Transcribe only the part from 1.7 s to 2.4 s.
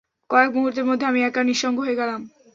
হয়ে গেলাম।